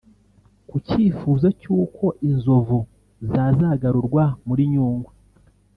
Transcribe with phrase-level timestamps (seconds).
[0.69, 2.77] Ku cyifuzo cy’uko inzovu
[3.31, 5.11] zazagarurwa muri Nyungwe